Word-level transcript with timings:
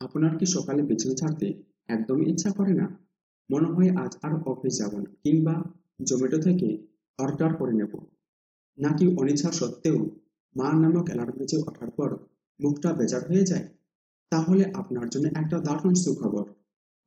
আপনার 0.00 0.32
কি 0.38 0.46
সকালে 0.56 0.80
বিছানা 0.88 1.14
ছাড়তে 1.20 1.46
একদমই 1.94 2.26
ইচ্ছা 2.32 2.50
করে 2.58 2.72
না? 2.80 2.86
মনে 3.50 3.68
হয় 3.74 3.90
আজ 4.02 4.12
আর 4.26 4.32
অফিস 4.52 4.74
যাব 4.80 4.92
না, 5.04 5.10
কিংবা 5.24 5.54
জোম্যাটো 6.08 6.38
থেকে 6.46 6.68
অর্ডার 7.18 7.52
করে 7.60 7.74
নেব। 7.80 7.92
নাকি 8.78 9.04
অনিচ্ছা 9.20 9.50
সত্ত্বেও 9.52 9.98
মা 10.56 10.68
নামক 10.82 11.06
অ্যালার্ম 11.08 11.36
বেজে 11.40 11.56
ওঠার 11.68 11.90
পর 11.98 12.10
মুখটা 12.60 12.90
বেজার 12.98 13.22
হয়ে 13.28 13.44
যায়? 13.50 13.66
তাহলে 14.32 14.64
আপনার 14.80 15.06
জন্য 15.12 15.26
একটা 15.40 15.56
দারুণ 15.66 15.94
সুখবর। 16.04 16.46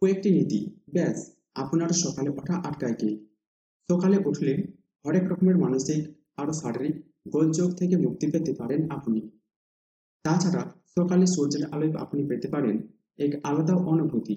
কয়েকটি 0.02 0.30
নীতি 0.36 0.62
ব্যাস, 0.94 1.18
আপনার 1.62 1.92
সকালে 2.04 2.30
ওঠা 2.40 2.56
আটকায় 2.68 2.96
কি 3.02 3.12
সকালে 3.90 4.18
উঠলে 4.30 4.54
হরেক 5.06 5.26
রকমের 5.32 5.58
মানসিক 5.64 6.02
আর 6.40 6.48
শারীরিক 6.62 6.96
গোলযোগ 7.34 7.70
থেকে 7.80 7.96
মুক্তি 8.06 8.26
পেতে 8.34 8.52
পারেন 8.60 8.82
আপনি। 8.98 9.20
তাছাড়া 10.24 10.64
সকালে 10.96 11.26
সূর্যের 11.28 11.64
আলোয় 11.74 11.94
আপনি 11.94 12.22
পেতে 12.28 12.48
পারেন 12.48 12.76
এক 13.18 13.32
আলাদা 13.44 13.76
অনুভূতি। 13.76 14.36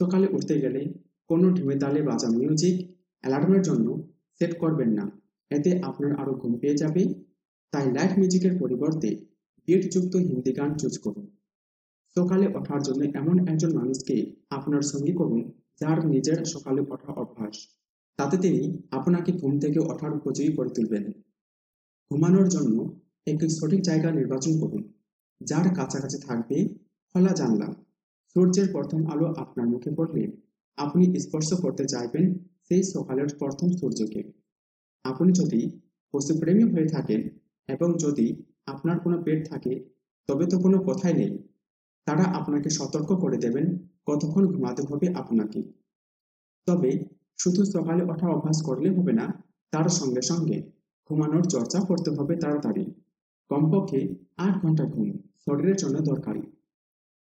সকালে 0.00 0.26
উঠতে 0.26 0.54
গেলে 0.60 0.80
কোনো 1.30 1.46
ঢিমে 1.50 1.76
তালে 1.78 2.02
বাজা 2.02 2.28
মিউজিক 2.30 2.76
অ্যালার্মের 3.20 3.62
জন্য 3.62 3.86
সেট 4.38 4.52
করবেন 4.58 4.90
না। 4.92 5.04
এতে 5.50 5.70
আপনার 5.82 6.12
আরও 6.20 6.32
ঘুম 6.34 6.52
পেয়ে 6.58 6.76
যাবে। 6.76 7.02
তাই 7.72 7.86
লাইট 7.92 8.12
মিউজিকের 8.18 8.54
পরিবর্তে 8.60 9.10
বিটযুক্ত 9.68 10.16
হিন্দি 10.16 10.52
গান 10.52 10.74
চুজ 10.74 10.98
করুন। 10.98 11.26
সকালে 12.16 12.46
ওঠার 12.56 12.82
জন্য 12.82 13.00
এমন 13.20 13.36
একজন 13.48 13.70
মানুষকে 13.74 14.16
আপনার 14.50 14.82
সঙ্গী 14.82 15.12
করুন 15.12 15.42
যার 15.80 16.06
নিজের 16.06 16.44
সকালে 16.44 16.80
ওঠা 16.80 17.12
অভ্যাস। 17.12 17.56
তাতে 18.18 18.36
তিনি 18.38 18.62
আপনাকে 18.90 19.32
ঘুম 19.32 19.52
থেকে 19.58 19.78
ওঠার 19.78 20.12
উপযোগী 20.16 20.52
করে 20.56 20.70
তুলবেন। 20.70 21.04
ঘুমানোর 22.10 22.48
জন্য 22.48 22.76
একটি 23.26 23.48
সঠিক 23.48 23.82
জায়গা 23.82 24.10
নির্বাচন 24.10 24.60
করুন। 24.60 24.92
যার 25.40 25.74
কাছাকাছি 25.74 26.18
থাকবে 26.18 26.68
খোলা 27.12 27.32
জানলা। 27.32 27.68
সূর্যের 28.34 28.68
প্রথম 28.72 29.06
আলো 29.06 29.26
আপনার 29.26 29.66
মুখে 29.66 29.90
পড়লে 29.90 30.22
আপনি 30.76 31.18
স্পর্শ 31.20 31.54
করতে 31.54 31.84
চাইবেন 31.84 32.38
সেই 32.68 32.82
সকালের 32.82 33.28
প্রথম 33.38 33.68
সূর্যকে। 33.70 34.32
আপনি 35.04 35.32
যদি 35.32 35.80
পশুপ্রেমী 36.12 36.64
হয়ে 36.72 36.88
থাকেন 36.88 37.28
এবং 37.68 37.88
যদি 37.98 38.42
আপনার 38.66 39.00
কোনো 39.00 39.22
পেট 39.22 39.48
থাকে, 39.48 39.84
তবে 40.28 40.46
তো 40.46 40.58
কোনো 40.58 40.78
কথাই 40.78 41.14
নেই। 41.14 41.32
তারা 42.04 42.22
আপনাকে 42.22 42.70
সতর্ক 42.70 43.06
করে 43.06 43.36
দেবেন, 43.36 43.78
কতক্ষণ 44.06 44.46
ঘুমাতে 44.46 44.82
হবে 44.82 45.06
আপনাকে। 45.14 45.62
তবে 46.66 47.04
শুধু 47.38 47.64
সকালে 47.64 48.02
ওঠা 48.02 48.28
অভ্যাস 48.28 48.62
করলে 48.62 48.88
হবে 48.90 49.12
না, 49.12 49.42
তার 49.70 49.88
সঙ্গে 49.88 50.22
সঙ্গে 50.22 50.56
ঘুমানোর 51.10 51.44
চর্চা 51.44 51.80
করতে 51.80 52.10
হবে 52.10 52.36
তাড়াতাড়ি। 52.36 52.84
কমপক্ষে 53.50 54.00
আট 54.36 54.54
ঘণ্টা 54.62 54.84
ঘুম 54.84 55.08
শরীরের 55.44 55.76
জন্য 55.76 55.96
দরকারি। 56.00 56.42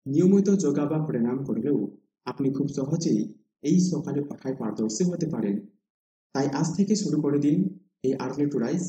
নিয়মিত 0.05 0.47
যোগা 0.55 0.85
বা 0.85 0.97
প্রাণায়াম 0.99 1.39
করলেও 1.45 1.77
আপনি 2.25 2.47
খুব 2.53 2.67
সহজেই 2.67 3.21
এই 3.63 3.77
সকালে 3.91 4.19
ওঠায় 4.21 4.55
পারদর্শী 4.55 5.03
হতে 5.03 5.27
পারেন। 5.29 5.55
তাই 6.35 6.47
আজ 6.47 6.67
থেকে 6.77 6.93
শুরু 6.95 7.21
করে 7.21 7.39
দিন 7.39 7.57
এই 8.03 8.13
আর্লি 8.13 8.45
টু 8.45 8.57
রাইস 8.57 8.85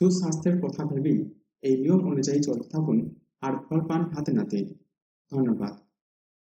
সুস্বাস্থ্যের 0.00 0.56
কথা 0.62 0.82
ভেবেই 0.84 1.20
এই 1.62 1.74
নিয়ম 1.80 2.00
অনুযায়ী 2.06 2.40
চলতে 2.42 2.66
থাকুন 2.68 2.98
আর 3.40 3.52
ফল 3.64 3.80
পান 3.88 4.02
হাতে 4.14 4.32
নাতে। 4.32 4.58
ধন্যবাদ। 5.32 5.87